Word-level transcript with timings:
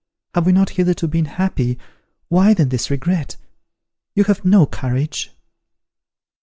Have 0.33 0.47
we 0.47 0.51
not 0.51 0.71
hitherto 0.79 1.07
been 1.07 1.25
happy? 1.25 1.77
Why 2.27 2.55
then 2.55 2.69
this 2.69 2.89
regret? 2.89 3.37
You 4.15 4.23
have 4.23 4.43
no 4.43 4.65
courage." 4.65 5.29